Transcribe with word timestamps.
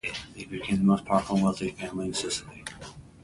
They 0.35 0.45
became 0.45 0.77
the 0.79 0.83
most 0.83 1.05
powerful 1.05 1.35
and 1.35 1.43
wealthy 1.43 1.69
family 1.69 2.07
in 2.07 2.13
Sicily. 2.15 2.63